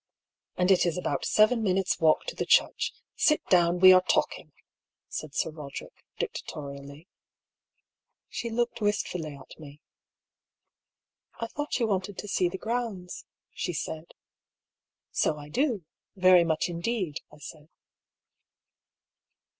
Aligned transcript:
"And 0.57 0.71
it 0.71 0.83
is 0.87 0.97
about 0.97 1.25
seven 1.25 1.61
minutes' 1.61 1.99
walk 1.99 2.23
to 2.25 2.35
the 2.35 2.47
church. 2.47 2.91
Sit 3.15 3.45
down, 3.49 3.77
we 3.79 3.93
are 3.93 4.01
talking," 4.01 4.51
said 5.07 5.35
Sir 5.35 5.51
Eoderick, 5.51 5.93
dictato 6.19 6.73
rially. 6.75 7.05
She 8.27 8.49
looked 8.49 8.81
wistfully 8.81 9.35
at 9.35 9.59
me. 9.59 9.79
*' 10.57 11.33
I 11.39 11.45
thought 11.45 11.79
you 11.79 11.85
wanted 11.85 12.17
to 12.17 12.27
see 12.27 12.49
the 12.49 12.57
grounds," 12.57 13.25
she 13.53 13.73
said." 13.73 14.15
So 15.21 15.37
I 15.37 15.49
do, 15.49 15.85
very 16.15 16.45
much 16.45 16.67
indeed," 16.67 17.21
I 17.31 17.37
said. 17.37 17.69